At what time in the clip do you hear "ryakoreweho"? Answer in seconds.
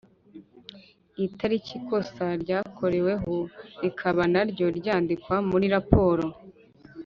2.43-3.33